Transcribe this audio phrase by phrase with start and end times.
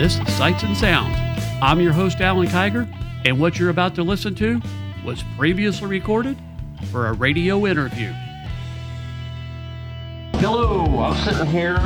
[0.00, 1.14] This is Sights and Sounds.
[1.60, 2.88] I'm your host, Alan Kiger,
[3.26, 4.58] and what you're about to listen to
[5.04, 6.38] was previously recorded
[6.90, 8.10] for a radio interview.
[10.36, 11.78] Hello, I'm sitting here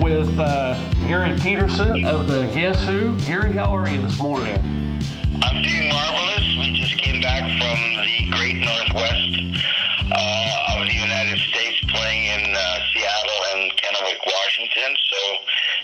[0.00, 0.78] with uh,
[1.08, 3.18] Gary Peterson of the Guess Who.
[3.22, 5.00] Gary, how are you this morning?
[5.42, 6.56] I'm doing marvelous.
[6.56, 9.43] We just came back from the great Northwest
[14.26, 14.96] Washington.
[15.10, 15.20] So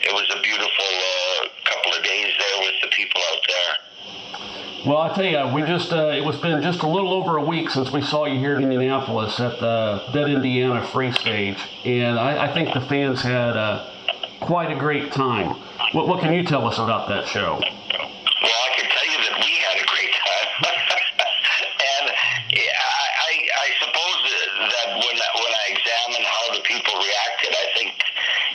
[0.08, 3.74] it was a beautiful uh, couple of days there with the people out there.
[4.86, 7.44] Well, I tell you, we just uh, it was been just a little over a
[7.44, 12.18] week since we saw you here in Indianapolis at the Dead Indiana Free Stage, and
[12.18, 13.84] I, I think the fans had uh,
[14.40, 15.54] quite a great time.
[15.92, 17.60] What, what can you tell us about that show?
[17.60, 22.04] Well, I can tell you that we had a great time, and
[22.56, 24.18] yeah, I, I, I suppose
[24.64, 27.92] that when when I examine how the people reacted, I think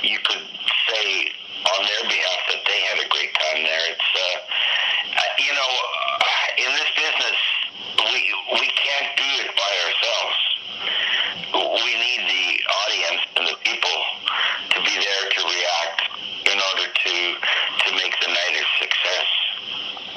[0.02, 0.42] you could
[0.90, 1.30] say
[1.70, 3.84] on their behalf that they had a great time there.
[3.94, 4.42] It's uh,
[5.16, 5.72] uh, you know,
[6.58, 7.40] in this business,
[8.12, 8.20] we
[8.60, 10.38] we can't do it by ourselves.
[11.56, 13.98] We need the audience and the people
[14.72, 16.00] to be there to react
[16.52, 17.16] in order to
[17.86, 19.28] to make the night a success.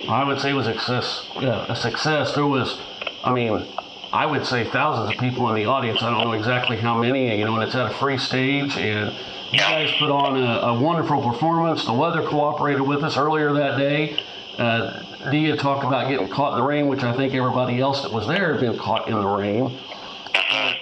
[0.09, 1.29] I would say it was a success.
[1.41, 2.35] Yeah, a success.
[2.35, 2.81] There was,
[3.25, 3.65] I mean,
[4.13, 6.01] I would say thousands of people in the audience.
[6.01, 7.37] I don't know exactly how many.
[7.37, 9.13] You know, and it's at a free stage, and
[9.51, 11.85] you guys put on a, a wonderful performance.
[11.85, 14.23] The weather cooperated with us earlier that day.
[14.57, 18.13] Uh, Dia talked about getting caught in the rain, which I think everybody else that
[18.13, 19.77] was there had been caught in the rain.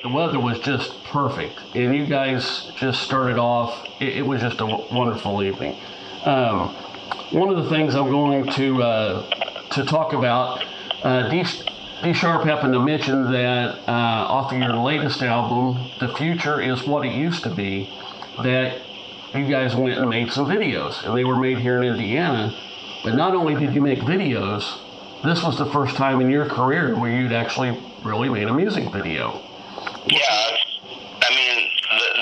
[0.02, 3.86] The weather was just perfect, and you guys just started off.
[4.00, 5.76] It, it was just a w- wonderful evening.
[6.24, 6.74] Um,
[7.32, 9.45] one of the things I'm going to uh,
[9.76, 10.64] to talk about,
[11.02, 11.44] uh, D,
[12.02, 16.84] D Sharp happened to mention that uh, off of your latest album, "The Future Is
[16.86, 17.88] What It Used to Be,"
[18.42, 18.80] that
[19.34, 22.54] you guys went and made some videos, and they were made here in Indiana.
[23.04, 24.64] But not only did you make videos,
[25.22, 28.90] this was the first time in your career where you'd actually really made a music
[28.92, 29.42] video.
[30.06, 30.56] Yeah,
[31.20, 31.70] I mean,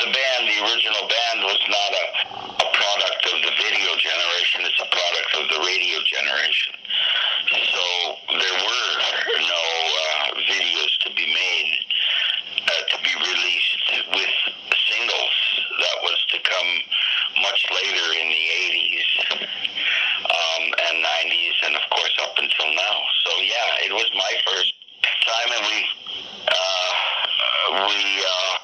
[0.01, 4.61] the, band, the original band, was not a product of the video generation.
[4.67, 6.73] It's a product of the radio generation.
[7.45, 7.85] So
[8.41, 8.91] there were
[9.37, 9.65] no
[10.01, 11.79] uh, videos to be made,
[12.65, 13.85] uh, to be released
[14.17, 14.35] with
[14.89, 15.37] singles.
[15.81, 16.71] That was to come
[17.43, 19.09] much later in the 80s
[20.25, 22.97] um, and 90s, and of course up until now.
[23.25, 24.73] So yeah, it was my first
[25.27, 25.79] time, and we
[26.49, 26.91] uh,
[27.87, 28.55] we uh,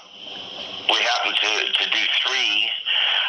[0.89, 2.71] we happened to, to do three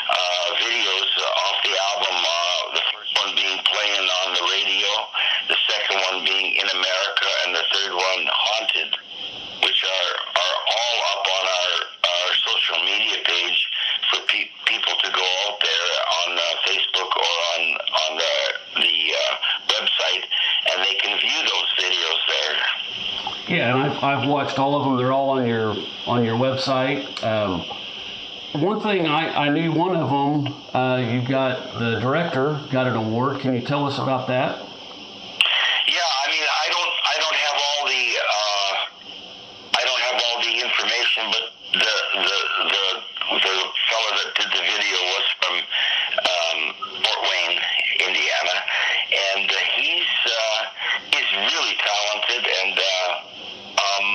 [0.10, 2.16] uh, videos off the album.
[2.18, 4.90] Uh, the first one being playing on the radio,
[5.48, 8.92] the second one being in America, and the third one haunted,
[9.64, 13.60] which are are all up on our our social media page
[14.10, 15.92] for pe- people to go out there
[16.24, 18.36] on uh, Facebook or on on the
[18.82, 19.34] the uh,
[19.70, 20.26] website,
[20.72, 22.60] and they can view those videos there.
[23.52, 24.96] Yeah, and I've, I've watched all of them.
[24.96, 25.76] They're all on your
[26.08, 27.04] on your website.
[27.22, 27.60] Um,
[28.64, 32.96] one thing I, I knew one of them, uh, you got the director got an
[32.96, 33.42] award.
[33.42, 34.56] Can you tell us about that?
[34.56, 38.74] Yeah, I mean, I don't, I don't have all the, uh,
[39.76, 41.44] I don't have all the information, but
[41.76, 42.40] the the
[42.72, 42.86] the
[43.36, 43.56] the
[43.92, 45.56] fellow that did the video was from
[46.24, 46.60] um,
[47.04, 47.60] Fort Wayne,
[48.00, 48.56] Indiana,
[49.36, 50.60] and uh, he's uh,
[51.12, 53.12] he's really talented, and uh,
[53.80, 54.08] um,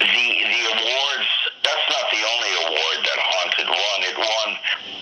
[0.00, 1.28] the the awards.
[1.58, 3.98] That's not the only award that Haunted won.
[4.08, 4.48] It won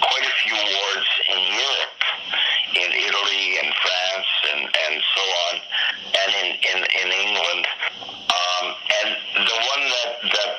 [0.02, 1.98] quite a few awards in Europe,
[2.74, 5.54] in Italy and France and, and so on,
[6.10, 7.64] and in, in, in England.
[8.02, 8.64] Um,
[8.98, 9.08] and
[9.46, 10.50] the one that, that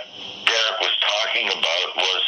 [0.48, 2.24] Derek was talking about was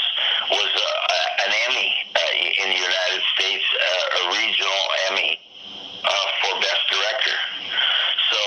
[0.60, 1.90] was uh, an Emmy
[2.20, 5.40] uh, in the United States, uh, a regional Emmy
[6.04, 7.38] uh, for Best Director.
[8.28, 8.40] So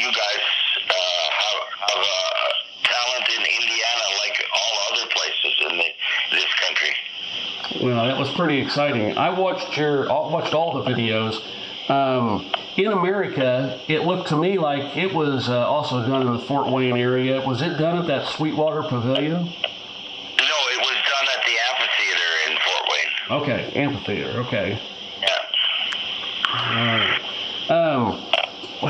[0.00, 0.44] you guys
[0.88, 2.48] uh, have, have uh,
[2.84, 5.88] talent in Indiana like all other places in the,
[6.30, 6.94] this country.
[7.82, 9.16] Well, that was pretty exciting.
[9.16, 11.40] I watched your I watched all the videos.
[11.88, 12.44] Um,
[12.76, 16.70] in America, it looked to me like it was uh, also done in the Fort
[16.70, 17.40] Wayne area.
[17.46, 19.32] Was it done at that Sweetwater Pavilion?
[19.32, 19.52] No, it
[20.78, 23.12] was done at the amphitheater in Fort Wayne.
[23.40, 24.40] Okay, amphitheater.
[24.40, 24.78] Okay.
[26.50, 27.18] Yeah.
[27.70, 28.20] Um,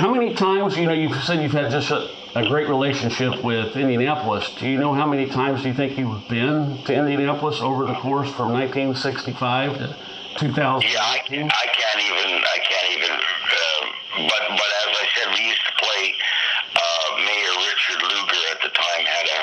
[0.00, 3.76] how many times, you know, you've said you've had just a, a great relationship with
[3.76, 4.50] Indianapolis.
[4.58, 7.94] Do you know how many times do you think you've been to Indianapolis over the
[7.94, 9.96] course from 1965 to
[10.38, 10.90] 2000?
[10.90, 12.30] Yeah, I, I can't even.
[12.34, 13.14] I can't even.
[13.14, 16.02] Uh, but but as I said, we used to play.
[16.74, 19.42] Uh, Mayor Richard Lugar at the time had a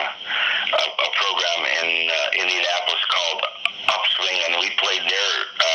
[0.76, 3.40] a, a program in uh, Indianapolis called
[3.88, 5.72] Upswing, and we played there uh,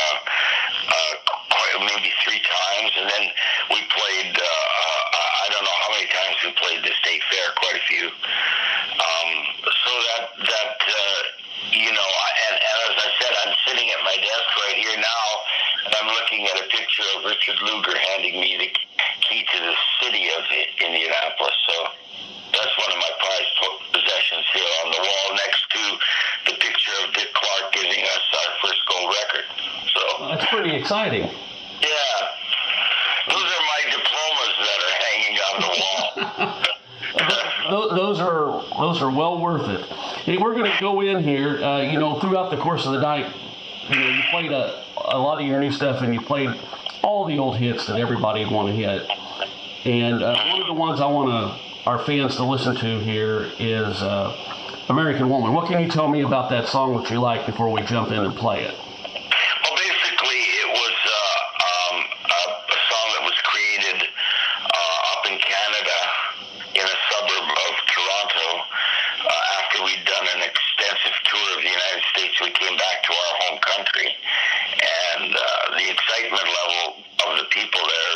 [17.47, 18.69] Richard Lugar handing me the
[19.21, 20.43] key to the city of
[20.83, 21.55] Indianapolis.
[21.67, 21.75] So
[22.51, 23.53] that's one of my prized
[23.93, 25.83] possessions here on the wall next to
[26.51, 29.45] the picture of Dick Clark giving us our first gold record.
[29.95, 30.01] So
[30.79, 31.23] exciting.
[31.23, 31.89] Yeah,
[33.27, 36.63] those are my diplomas that are hanging on the wall.
[37.97, 39.85] those are those are well worth it.
[40.23, 41.63] Hey, we're going to go in here.
[41.63, 43.33] Uh, you know, throughout the course of the night,
[43.89, 46.49] you know, you played a, a lot of your new stuff, and you played
[47.03, 49.09] all the old hits that everybody would want to hit.
[49.85, 53.49] And uh, one of the ones I want to our fans to listen to here
[53.59, 54.35] is uh,
[54.89, 55.53] American Woman.
[55.53, 58.19] What can you tell me about that song that you like before we jump in
[58.19, 58.75] and play it?
[77.71, 78.06] people there.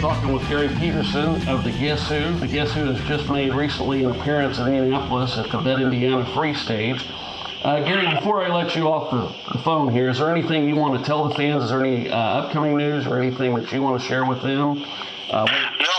[0.00, 2.38] Talking with Gary Peterson of the Guess Who.
[2.38, 6.24] The Guess Who has just made recently an appearance in Indianapolis at the Bet Indiana
[6.34, 7.06] Free Stage.
[7.62, 10.76] Uh, Gary, before I let you off the, the, phone here, is there anything you
[10.76, 11.64] want to tell the fans?
[11.64, 14.84] Is there any uh, upcoming news or anything that you want to share with them?
[15.30, 15.44] Uh,
[15.80, 15.95] no,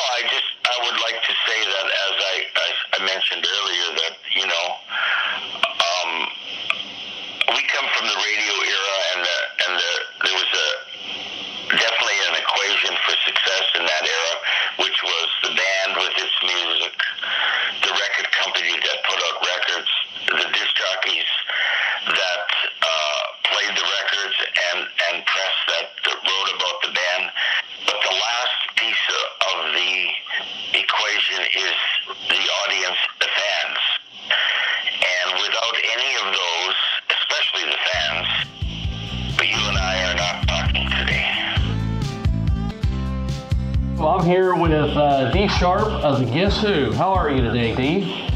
[43.98, 46.94] Well, I'm here with uh, D Sharp of the Guess Who.
[46.94, 48.28] How are you today, Dee?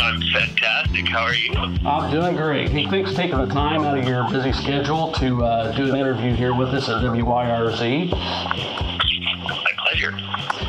[0.00, 1.06] I'm fantastic.
[1.08, 1.52] How are you?
[1.84, 2.70] I'm doing great.
[2.70, 6.34] Hey, thanks taking the time out of your busy schedule to uh, do an interview
[6.34, 8.12] here with us at WYRZ.
[8.12, 10.14] My pleasure.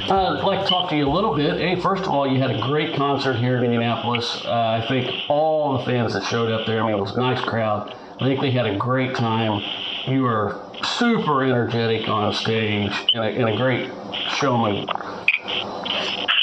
[0.09, 1.57] Uh, I'd like to talk to you a little bit.
[1.57, 4.43] Hey, first of all, you had a great concert here in Indianapolis.
[4.43, 7.21] Uh, I think all the fans that showed up there, I mean, it was a
[7.21, 7.95] nice crowd.
[8.19, 9.61] I think they had a great time.
[10.07, 13.89] You were super energetic on a stage and a, and a great
[14.37, 14.87] showman.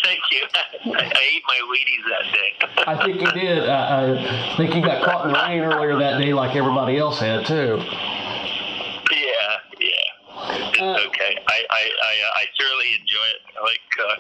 [0.02, 0.46] Thank you.
[0.54, 2.82] I, I ate my Wheaties that day.
[2.86, 3.68] I think you did.
[3.68, 7.20] I, I think you got caught in the rain earlier that day, like everybody else
[7.20, 7.80] had too.
[10.52, 11.19] It's uh, okay.
[11.50, 13.42] I, I, I, I thoroughly enjoy it.
[13.50, 14.16] I like uh,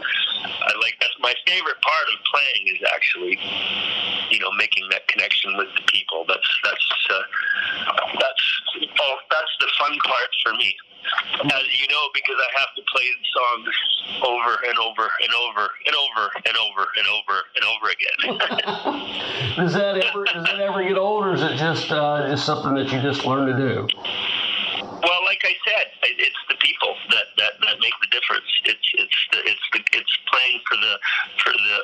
[0.66, 3.38] I like that's my favorite part of playing is actually
[4.34, 6.26] you know making that connection with the people.
[6.26, 7.22] That's that's uh,
[8.18, 8.44] that's
[8.98, 10.74] oh that's the fun part for me.
[11.40, 13.74] As you know, because I have to play the songs
[14.26, 18.18] over and over and over and over and over and over and over again.
[19.56, 22.74] does that ever does that ever get old, or is it just uh, just something
[22.74, 23.88] that you just learn to do?
[25.02, 26.94] Well, like I said, it's the people
[27.80, 28.46] make the difference.
[28.64, 30.94] It's it's the, it's the, it's playing for the
[31.42, 31.76] for the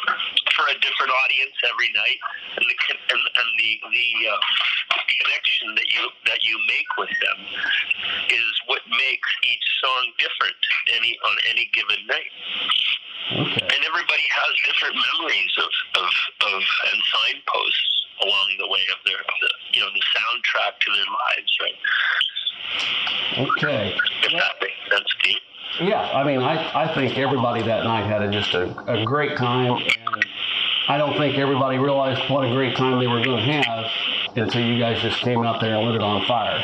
[0.56, 2.20] for a different audience every night,
[2.56, 2.76] and the
[3.12, 4.40] and, and the the uh,
[5.06, 7.38] connection that you that you make with them
[8.32, 10.56] is what makes each song different
[10.96, 12.32] any on any given night.
[13.30, 13.62] Okay.
[13.62, 15.70] And everybody has different memories of,
[16.02, 16.10] of,
[16.50, 21.08] of and signposts along the way of their the, you know the soundtrack to their
[21.08, 21.78] lives, right?
[23.38, 23.96] Okay.
[24.22, 25.36] If that makes sense to you.
[25.88, 29.36] Yeah, I mean, I, I think everybody that night had a, just a, a great
[29.36, 30.24] time, and
[30.88, 33.86] I don't think everybody realized what a great time they were going to have
[34.36, 36.58] until you guys just came out there and lit it on fire.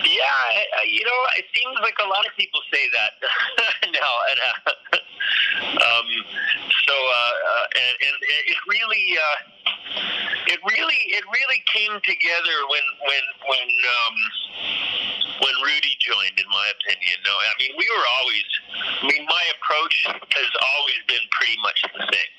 [0.00, 4.96] Yeah, you know, it seems like a lot of people say that now, and uh,
[5.86, 6.06] um,
[6.92, 9.16] so uh, uh, and, and it really.
[9.16, 9.38] Uh,
[10.52, 14.16] it really it really came together when when when um,
[15.40, 17.16] when Rudy joined, in my opinion.
[17.24, 18.48] No, I mean we were always.
[19.00, 22.32] I mean my approach has always been pretty much the same.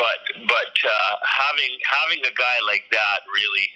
[0.00, 3.68] but but uh, having having a guy like that really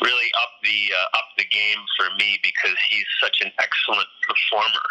[0.00, 4.86] really up the uh, up the game for me because he's such an excellent performer.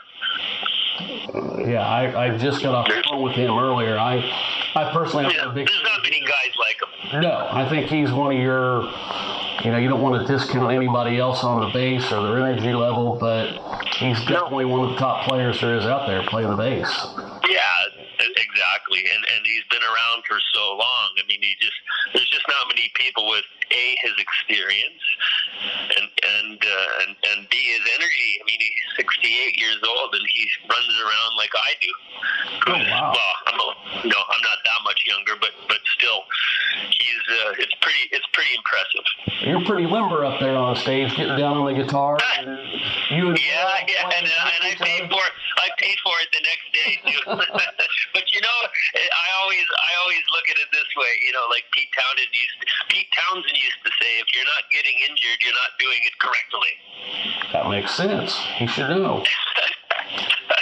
[1.68, 3.98] Yeah, I, I just got off the phone with him earlier.
[3.98, 4.18] I
[4.76, 7.22] I personally yeah, a big there's not many guys like him.
[7.22, 8.84] No, I think he's one of your
[9.64, 12.74] you know, you don't want to discount anybody else on the bass or their energy
[12.74, 13.54] level, but
[13.98, 14.74] he's definitely no.
[14.74, 16.90] one of the top players there is out there playing the bass.
[17.46, 17.62] Yeah,
[18.18, 21.10] exactly, and and he's been around for so long.
[21.18, 21.78] I mean, he just
[22.14, 25.04] there's just not many people with a his experience
[25.98, 26.10] and
[26.72, 28.40] uh, and and b his energy.
[28.40, 31.92] I mean, he's 68 years old and he runs around like I do.
[32.68, 33.14] Oh wow!
[33.14, 33.68] Well, I'm a,
[34.08, 36.24] no, I'm not that much younger, but but still,
[36.90, 39.06] he's uh, it's pretty it's pretty impressive.
[39.42, 42.18] You're pretty limber up there on stage, getting down on the guitar.
[42.40, 42.48] And
[43.12, 45.34] you and yeah, yeah, and, uh, and I paid for it.
[45.58, 47.22] I paid for it the next day too.
[48.14, 48.60] but you know,
[48.96, 51.14] I always I always look at it this way.
[51.26, 54.64] You know, like Pete Townshend used to, Pete Townshend used to say, if you're not
[54.72, 56.74] getting injured, you're not doing it correctly.
[57.54, 58.36] That makes sense.
[58.58, 59.24] He should know.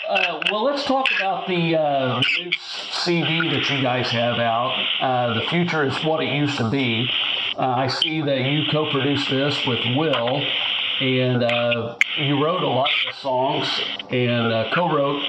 [0.09, 4.73] Uh, well, let's talk about the, uh, new CD that you guys have out.
[4.99, 7.07] Uh, the future is what it used to be.
[7.55, 10.41] Uh, I see that you co-produced this with Will,
[10.99, 13.67] and uh, you wrote a lot of the songs
[14.09, 15.23] and uh, co-wrote,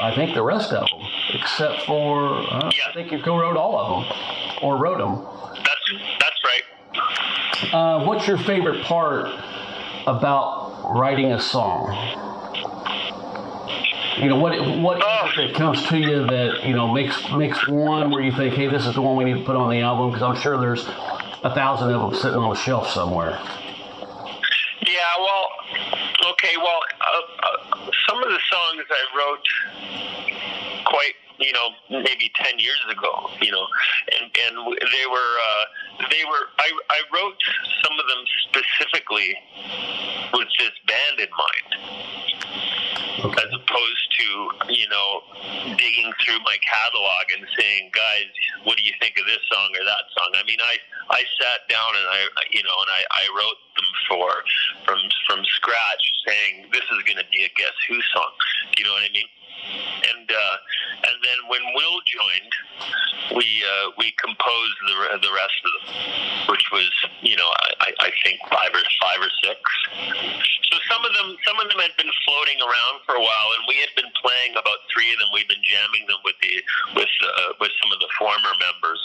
[0.00, 1.00] I think, the rest of them,
[1.34, 2.70] except for yeah.
[2.88, 5.24] I think you co-wrote all of them or wrote them.
[5.54, 7.74] That's that's right.
[7.74, 9.28] Uh, what's your favorite part
[10.06, 11.92] about writing a song?
[14.18, 14.58] You know what?
[14.80, 18.32] What uh, it that comes to you that you know makes makes one where you
[18.32, 20.10] think, hey, this is the one we need to put on the album?
[20.10, 20.86] Because I'm sure there's
[21.44, 23.38] a thousand of them sitting on a shelf somewhere.
[26.46, 32.58] Okay, well, uh, uh, some of the songs I wrote quite you know, maybe ten
[32.58, 33.66] years ago, you know,
[34.12, 35.64] and and they were uh,
[36.08, 37.36] they were I I wrote
[37.84, 39.36] some of them specifically
[40.32, 41.68] with this band in mind,
[43.24, 43.42] okay.
[43.42, 44.26] as opposed to
[44.72, 45.22] you know
[45.76, 48.28] digging through my catalog and saying, guys,
[48.64, 50.30] what do you think of this song or that song?
[50.34, 50.74] I mean, I
[51.10, 52.20] I sat down and I
[52.50, 54.28] you know and I I wrote them for
[54.84, 58.32] from from scratch, saying this is going to be a Guess Who song.
[58.74, 59.28] Do you know what I mean?
[60.10, 60.56] And uh,
[61.06, 62.52] and then when Will joined,
[63.34, 65.86] we uh, we composed the the rest of them,
[66.50, 66.90] which was
[67.22, 67.48] you know
[67.80, 69.58] I, I think five or five or six.
[70.70, 73.62] So some of them some of them had been floating around for a while, and
[73.68, 75.28] we had been playing about three of them.
[75.32, 76.54] We'd been jamming them with the
[76.94, 79.02] with uh, with some of the former members,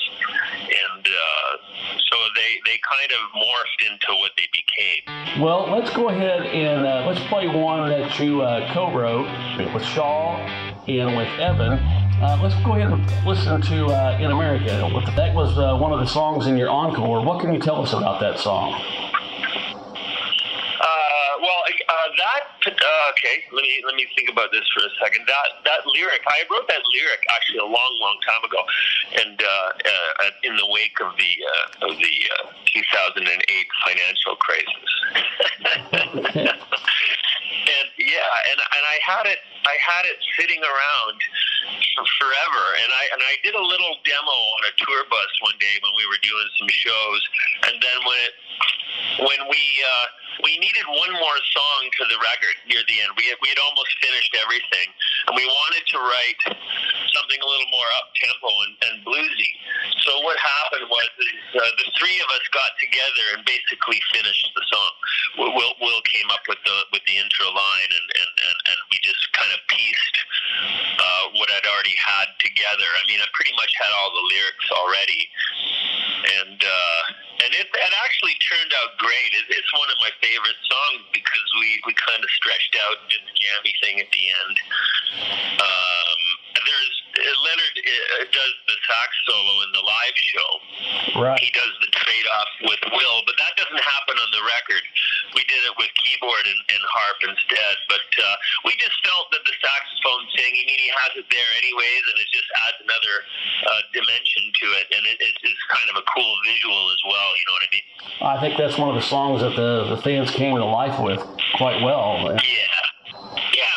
[0.65, 1.51] and uh,
[1.97, 5.41] so they they kind of morphed into what they became.
[5.41, 9.29] Well, let's go ahead and uh, let's play one that you uh, co-wrote
[9.73, 10.37] with Shaw
[10.99, 11.79] and with Evan.
[12.21, 14.65] Uh, let's go ahead and listen to uh, In America.
[15.15, 17.23] That was uh, one of the songs in your encore.
[17.25, 18.73] What can you tell us about that song?
[18.73, 18.77] Uh,
[21.41, 23.43] well, uh, that uh, okay.
[23.51, 25.25] Let me let me think about this for a second.
[25.27, 28.61] That that lyric, I wrote that lyric actually a long, long time ago,
[29.17, 29.41] and
[30.43, 32.29] in the wake of the of the
[32.73, 34.89] 2008 financial crisis.
[38.49, 41.17] and and I had it I had it sitting around
[42.17, 45.75] forever, and I and I did a little demo on a tour bus one day
[45.81, 47.21] when we were doing some shows,
[47.69, 48.33] and then when it
[49.27, 50.07] when we uh,
[50.43, 53.13] we needed one more song to the record near the end.
[53.19, 54.87] We had, we had almost finished everything,
[55.27, 56.41] and we wanted to write
[57.13, 59.51] something a little more up tempo and, and bluesy.
[60.07, 64.65] So what happened was uh, the three of us got together and basically finished the
[64.71, 64.93] song.
[65.37, 68.29] Will, Will came up with the with the intro line, and, and
[68.91, 70.17] we just kind of pieced
[70.99, 72.89] uh, what I'd already had together.
[72.99, 75.21] I mean, I pretty much had all the lyrics already,
[76.43, 76.59] and.
[76.59, 77.01] Uh,
[77.41, 79.31] and it, it actually turned out great.
[79.33, 83.07] It, it's one of my favorite songs because we, we kind of stretched out and
[83.09, 84.55] did the jammy thing at the end.
[85.57, 86.20] Um,
[87.19, 90.51] Leonard uh, does the sax solo in the live show.
[91.19, 91.39] Right.
[91.39, 94.83] He does the trade off with Will, but that doesn't happen on the record.
[95.35, 97.75] We did it with keyboard and, and harp instead.
[97.91, 98.35] But uh,
[98.67, 100.51] we just felt that the saxophone thing.
[100.55, 103.15] I mean, he has it there anyways, and it just adds another
[103.67, 107.29] uh, dimension to it, and it, it's kind of a cool visual as well.
[107.35, 107.87] You know what I mean?
[108.21, 111.19] I think that's one of the songs that the the fans came to life with
[111.57, 112.23] quite well.
[112.23, 112.71] Yeah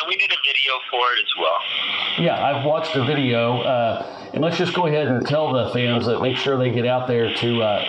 [0.07, 2.25] we did a video for it as well.
[2.25, 6.05] Yeah, I've watched the video, uh, and let's just go ahead and tell the fans
[6.05, 7.85] that make sure they get out there to uh,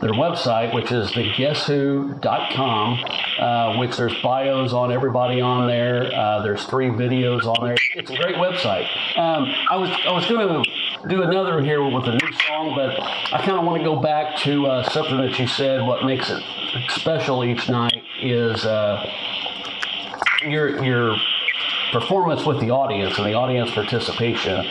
[0.00, 3.04] their website, which is the theguesswho.com,
[3.38, 6.10] uh, which there's bios on everybody on there.
[6.14, 7.76] Uh, there's three videos on there.
[7.94, 8.86] It's a great website.
[9.16, 13.00] Um, I was I was going to do another here with a new song, but
[13.00, 15.82] I kind of want to go back to uh, something that you said.
[15.82, 16.42] What makes it
[16.90, 19.10] special each night is uh,
[20.42, 21.16] your your
[21.92, 24.66] performance with the audience and the audience participation.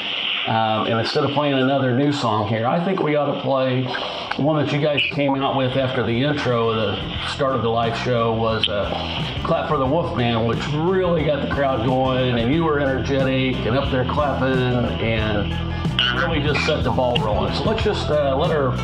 [0.48, 3.84] Um, and instead of playing another new song here, I think we ought to play
[4.38, 7.98] one that you guys came out with after the intro, the start of the live
[7.98, 12.64] show was uh, "Clap for the Wolfman," which really got the crowd going, and you
[12.64, 15.50] were energetic and up there clapping, and
[16.20, 17.54] really just set the ball rolling.
[17.56, 18.76] So let's just uh, let our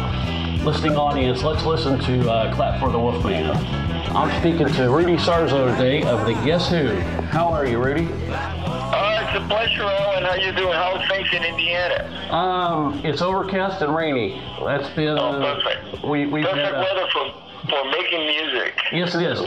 [0.64, 5.72] listening audience let's listen to uh, "Clap for the Wolfman." I'm speaking to Rudy Sarzo
[5.78, 7.00] today of the Guess Who.
[7.32, 8.04] How are you, Rudy?
[8.04, 10.26] it's a pleasure, Owen.
[10.26, 10.74] How you doing?
[10.74, 12.30] How's things in Indiana?
[12.30, 14.42] Um, it's overcast and rainy.
[14.66, 15.18] That's been.
[15.18, 16.04] Oh, perfect.
[16.04, 17.32] We, we've perfect had a, weather for,
[17.70, 18.74] for making music.
[18.92, 19.40] Yes, it is.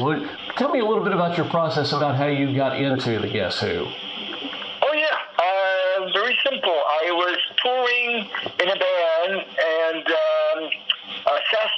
[0.56, 3.60] Tell me a little bit about your process about how you got into the Guess
[3.60, 3.84] Who.
[3.84, 6.72] Oh yeah, uh, very simple.
[6.72, 8.28] I was touring
[8.60, 8.93] in a band,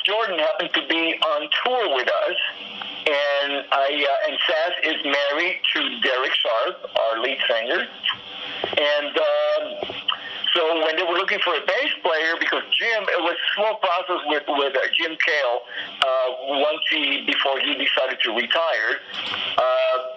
[0.07, 2.37] Jordan happened to be on tour with us
[3.07, 7.87] and I uh, and Sass is married to Derek Sharp, our lead singer,
[8.79, 9.95] and um,
[10.55, 13.75] so when they were looking for a bass player, because Jim, it was a slow
[13.79, 15.61] process with with uh, Jim Kale
[16.03, 16.29] uh,
[16.67, 18.99] once he before he decided to retire.
[19.57, 20.16] Uh,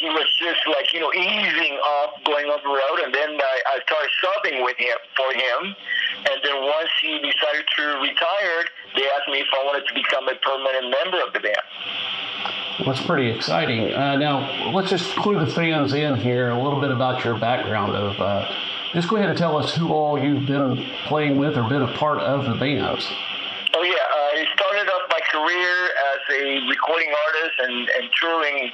[0.00, 3.56] he was just like you know easing off, going off the road, and then I,
[3.66, 5.74] I started subbing with him for him.
[6.30, 8.64] And then once he decided to retire,
[8.96, 11.66] they asked me if I wanted to become a permanent member of the band.
[12.84, 13.92] That's pretty exciting.
[13.92, 17.94] Uh, now, let's just clue the fans in here a little bit about your background.
[17.94, 18.50] Of uh,
[18.92, 21.92] just go ahead and tell us who all you've been playing with or been a
[21.96, 23.06] part of the bands.
[23.74, 28.70] Oh yeah, uh, I started off my career as a recording artist and, and touring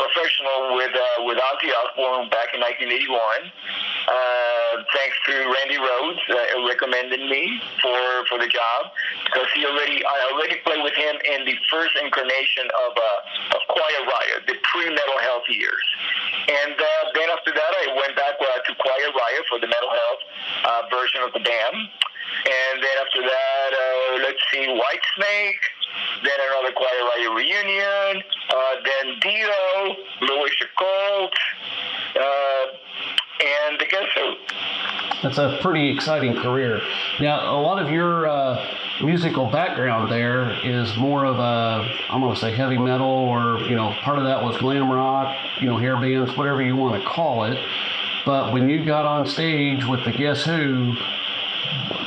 [0.00, 3.52] professional with uh, with Ozzy Osbourne back in 1981
[4.08, 8.00] uh, thanks to Randy Rhoads uh, recommended me for
[8.32, 8.90] for the job
[9.28, 13.60] because he already I already played with him in the first incarnation of uh, of
[13.68, 15.84] Quiet Riot, the pre-Metal Health years,
[16.48, 19.92] and uh, then after that I went back uh, to Quiet Riot for the Metal
[19.92, 20.22] Health
[20.64, 25.60] uh, version of the band, and then after that uh, let's see Whitesnake
[26.24, 31.34] then another Quiet Riot reunion, uh, then Dio, Louis Colt,
[32.16, 32.66] uh,
[33.40, 34.34] and the Guess Who.
[35.22, 36.80] That's a pretty exciting career.
[37.20, 38.64] Now, a lot of your uh,
[39.02, 43.76] musical background there is more of a, I'm going to say heavy metal, or, you
[43.76, 47.08] know, part of that was glam rock, you know, hair bands, whatever you want to
[47.08, 47.58] call it.
[48.24, 50.94] But when you got on stage with the Guess Who,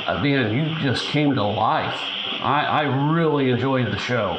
[0.06, 2.00] man, you just came to life.
[2.44, 4.36] I, I really enjoyed the show.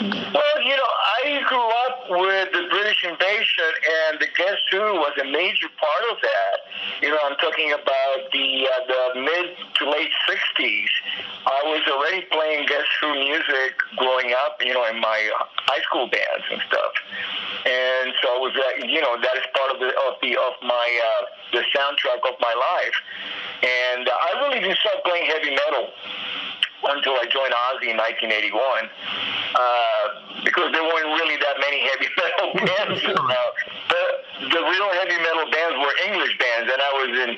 [0.00, 3.70] Well, you know, I grew up with the British invasion,
[4.08, 6.56] and the Guess Who was a major part of that.
[7.02, 10.88] You know, I'm talking about the uh, the mid to late '60s.
[11.44, 14.56] I was already playing Guess Who music growing up.
[14.64, 15.28] You know, in my
[15.68, 16.92] high school bands and stuff.
[17.68, 20.56] And so I was, uh, you know, that is part of the of the of
[20.64, 22.96] my uh, the soundtrack of my life.
[23.60, 25.92] And I really didn't start playing heavy metal
[26.90, 28.52] until I joined Ozzy in 1981,
[29.56, 33.52] uh, because there weren't really that many heavy metal bands around.
[33.88, 34.02] The,
[34.52, 37.30] the real heavy metal bands were English bands, and I was in.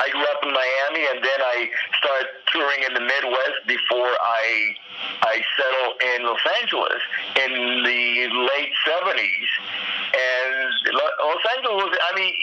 [0.00, 1.68] I grew up in Miami, and then I
[2.00, 4.74] started touring in the Midwest before I
[5.22, 7.00] I settled in Los Angeles
[7.40, 7.50] in
[7.84, 8.02] the
[8.52, 9.50] late 70s.
[10.12, 12.34] And Los Angeles I mean,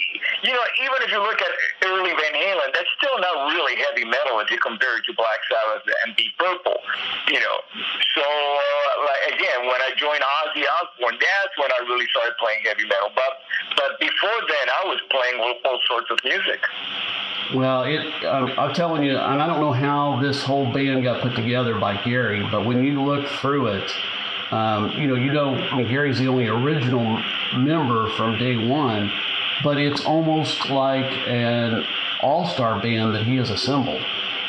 [0.43, 1.53] you know, even if you look at
[1.85, 5.41] early Van Halen, that's still not really heavy metal if you compare it to Black
[5.45, 6.79] Sabbath and Deep Purple,
[7.27, 7.57] you know.
[8.15, 12.63] So, uh, like, again, when I joined Ozzy Osbourne, that's when I really started playing
[12.65, 13.11] heavy metal.
[13.13, 13.43] But,
[13.75, 16.61] but before then, I was playing all sorts of music.
[17.53, 21.35] Well, it, I'm telling you, and I don't know how this whole band got put
[21.35, 23.91] together by Gary, but when you look through it,
[24.51, 27.21] um, you know, you know, I mean, Gary's the only original
[27.57, 29.11] member from day one,
[29.63, 31.85] but it's almost like an
[32.21, 34.01] all-star band that he has assembled.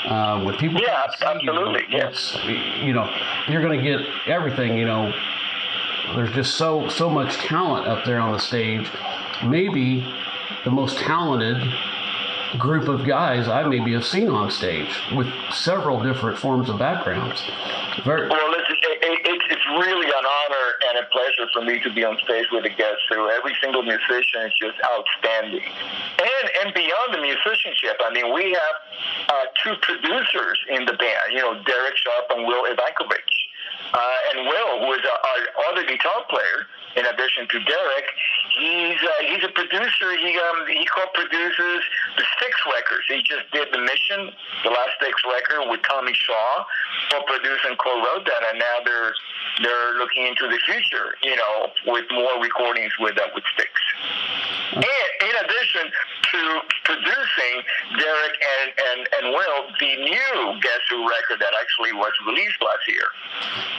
[0.07, 2.37] Uh, when people yeah, absolutely, you, yes,
[2.81, 3.13] you know,
[3.49, 4.79] you're going to get everything.
[4.79, 5.13] You know,
[6.15, 8.91] there's just so so much talent up there on the stage.
[9.45, 10.07] Maybe
[10.65, 11.57] the most talented
[12.57, 17.43] group of guys I maybe have seen on stage with several different forms of backgrounds.
[18.05, 21.93] Very well, listen, it, it, it's really an honor and a pleasure for me to
[21.93, 23.03] be on stage with the guests.
[23.11, 28.53] who every single musician is just outstanding, and and beyond the musicianship, I mean, we
[28.53, 28.77] have
[29.29, 31.33] uh, two producers in the band.
[31.33, 33.35] You know, Derek Sharp and Will Evankovich.
[33.93, 34.01] Uh,
[34.35, 38.07] and Will, who is our, our other guitar player, in addition to Derek,
[38.59, 40.09] he's uh, he's a producer.
[40.19, 41.81] He um, he co-produces
[42.19, 43.07] the Styx records.
[43.09, 46.65] He just did the Mission, the last Styx record with Tommy Shaw,
[47.11, 49.15] co-produced and co-wrote that, and now they're
[49.63, 53.73] they're looking into the future, you know, with more recordings with uh, with Styx.
[54.75, 55.91] And in addition
[56.33, 57.55] to producing
[57.99, 62.89] Derek and, and, and Will, the new Guess Who record that actually was released last
[62.89, 63.05] year.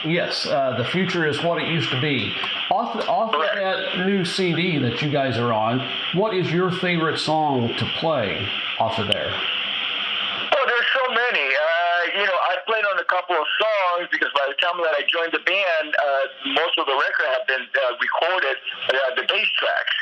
[0.04, 2.34] Yes, uh, the future is what it used to be.
[2.70, 7.18] Off, off of that new CD that you guys are on, what is your favorite
[7.18, 8.48] song to play
[8.78, 9.32] off of there?
[9.32, 11.46] Oh, there's so many.
[11.46, 14.94] Uh, you know, I played on a couple of songs because by the time that
[14.94, 18.56] I joined the band, uh, most of the record had been uh, recorded,
[18.90, 19.96] uh, the bass tracks.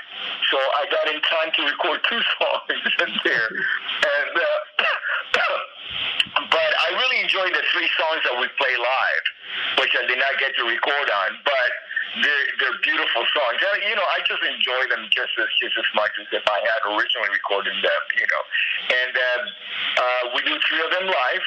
[0.50, 3.48] So I got in time to record two songs in there.
[3.50, 4.58] And uh,
[6.52, 9.24] but I really enjoyed the three songs that we play live,
[9.84, 11.30] which I did not get to record on.
[11.44, 11.70] But
[12.22, 13.60] they're, they're beautiful songs.
[13.60, 16.58] And, you know, I just enjoy them just as just as much as if I
[16.60, 18.02] had originally recorded them.
[18.16, 18.42] You know,
[18.88, 19.22] and uh,
[19.98, 21.44] uh, we do three of them live.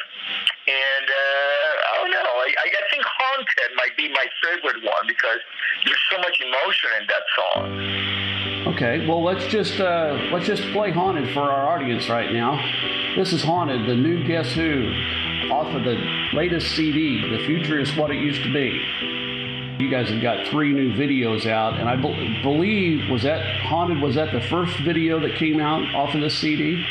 [0.68, 2.34] And uh, I don't know.
[2.46, 5.42] I, I think "Haunted" might be my favorite one because
[5.86, 8.22] there's so much emotion in that song.
[8.74, 12.62] Okay, well let's just uh, let's just play "Haunted" for our audience right now.
[13.18, 14.94] This is "Haunted," the new Guess Who,
[15.52, 15.98] off of the
[16.34, 17.30] latest CD.
[17.30, 19.41] The future is what it used to be.
[19.82, 24.00] You guys have got three new videos out, and I be- believe was that "Haunted"
[24.00, 26.86] was that the first video that came out off of the CD?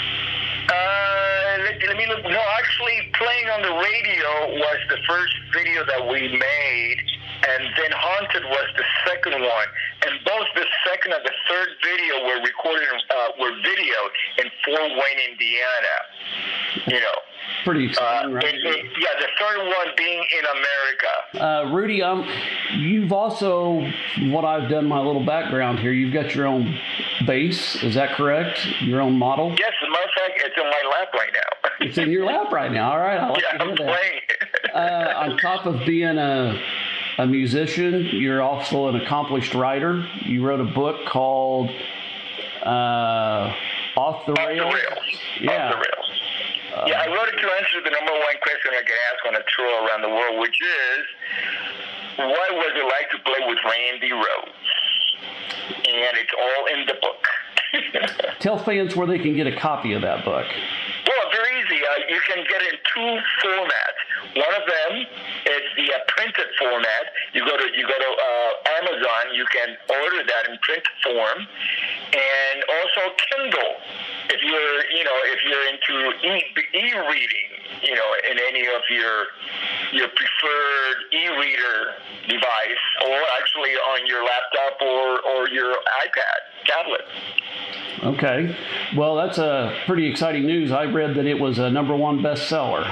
[0.67, 2.25] Uh, let, me look.
[2.25, 6.97] No, actually, playing on the radio was the first video that we made,
[7.47, 9.69] and then Haunted was the second one.
[10.07, 14.91] And both the second and the third video were recorded, uh, were videoed in Fort
[14.91, 15.95] Wayne, Indiana.
[16.87, 17.17] You know.
[17.65, 18.45] Pretty Uh, exciting, right?
[18.45, 21.45] in- in- yeah, the third one being in America.
[21.45, 22.27] Uh, Rudy, um,
[22.75, 23.87] you've also,
[24.31, 26.79] what I've done my little background here, you've got your own
[27.27, 28.65] bass, is that correct?
[28.83, 29.55] Your own model?
[29.59, 31.71] Yes, as a matter of fact, it's in my lap right now.
[31.87, 32.93] It's in your lap right now.
[32.93, 33.77] All right, I'll let yeah, you I'm that.
[33.77, 34.21] playing.
[34.73, 36.57] Uh, on top of being a,
[37.19, 40.07] a musician, you're also an accomplished writer.
[40.25, 41.71] You wrote a book called
[42.65, 43.55] uh, Off
[43.95, 44.75] the Off the Rails.
[44.75, 45.21] rails.
[45.41, 45.69] Yeah.
[45.69, 46.87] Off the rails.
[46.87, 49.45] yeah, I wrote it to answer the number one question I get asked on a
[49.57, 51.05] tour around the world, which is,
[52.19, 54.67] what was it like to play with Randy Rhoads?
[55.71, 57.27] And it's all in the book.
[58.41, 60.47] Tell fans where they can get a copy of that book.
[61.07, 61.81] Well, very easy.
[61.85, 64.01] Uh, you can get it in two formats.
[64.37, 64.93] One of them
[65.47, 67.05] is the uh, printed format.
[67.35, 69.35] You go to you go to uh, Amazon.
[69.35, 71.39] You can order that in print form,
[72.15, 73.75] and also Kindle.
[74.31, 76.35] If you're you know if you're into e
[76.79, 77.51] e-reading,
[77.83, 79.27] you know in any of your
[79.93, 85.75] your preferred e-reader device, or actually on your laptop or or your
[86.07, 87.03] iPad tablet.
[88.03, 88.57] Okay.
[88.97, 90.73] Well, that's a pretty exciting news.
[90.73, 92.91] I read that it was a number one bestseller.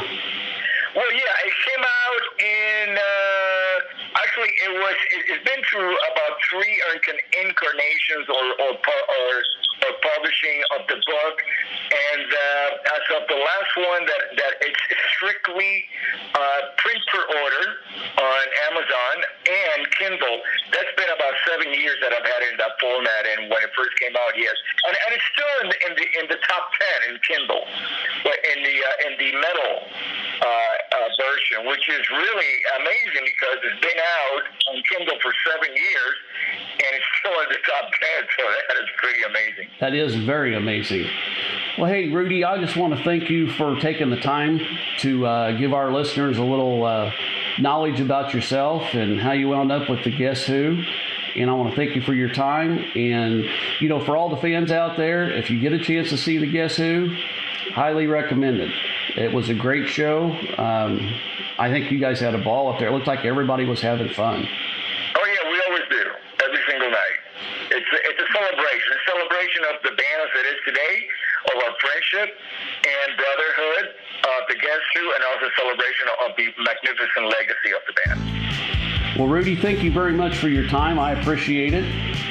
[0.98, 2.86] Well, yeah, it came out in.
[2.98, 4.98] Uh, actually, it was.
[5.14, 6.74] It, it's been through about three
[7.38, 9.30] incarnations or or, or
[9.88, 11.36] or publishing of the book,
[11.88, 14.82] and uh, as of the last one, that that it's
[15.16, 15.88] strictly
[16.36, 17.66] uh, print per order
[18.20, 19.16] on Amazon
[19.48, 20.36] and Kindle.
[20.70, 23.72] That's been about seven years that I've had it in that format, and when it
[23.72, 26.68] first came out, yes, and, and it's still in the, in the in the top
[26.76, 27.64] ten in Kindle,
[28.22, 29.74] but in the uh, in the metal
[30.44, 35.72] uh, uh, version, which is really amazing because it's been out on Kindle for seven
[35.72, 36.16] years,
[36.84, 38.20] and it's still in the top ten.
[38.38, 39.66] So that is pretty amazing.
[39.80, 41.08] That is very amazing.
[41.78, 44.60] Well, hey, Rudy, I just want to thank you for taking the time
[44.98, 47.12] to uh, give our listeners a little uh,
[47.60, 50.82] knowledge about yourself and how you wound up with the Guess Who.
[51.36, 52.78] And I want to thank you for your time.
[52.96, 53.44] And,
[53.78, 56.38] you know, for all the fans out there, if you get a chance to see
[56.38, 57.14] the Guess Who,
[57.74, 58.72] highly recommend it.
[59.16, 60.32] It was a great show.
[60.58, 60.98] Um,
[61.58, 62.88] I think you guys had a ball up there.
[62.88, 64.42] It looked like everybody was having fun.
[65.14, 66.04] Oh yeah, we always do
[66.42, 67.18] every single night.
[67.70, 70.94] It's a, it's a celebration, a celebration of the band as it is today,
[71.52, 71.74] of our
[72.10, 72.36] friendship
[72.84, 73.94] and brotherhood
[74.24, 79.18] uh, of the Guess Who, and also celebration of the magnificent legacy of the band.
[79.18, 80.98] Well, Rudy, thank you very much for your time.
[80.98, 81.84] I appreciate it.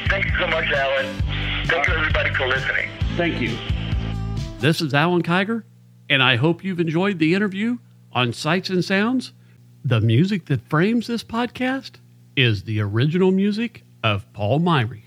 [0.09, 1.05] Thank you so much, Alan.
[1.65, 2.89] Thank you everybody for listening.
[3.17, 3.57] Thank you.
[4.59, 5.63] This is Alan Kiger,
[6.09, 7.77] and I hope you've enjoyed the interview
[8.13, 9.33] on Sights and Sounds.
[9.83, 11.93] The music that frames this podcast
[12.35, 15.06] is the original music of Paul Myrie.